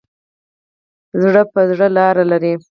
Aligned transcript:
زړه 1.21 1.41
په 1.51 1.61
زړه 1.69 1.87
لار 1.97 2.15
لري. 2.31 2.53